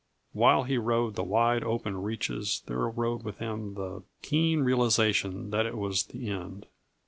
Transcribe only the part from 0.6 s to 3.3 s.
he rode the wide open reaches, there rode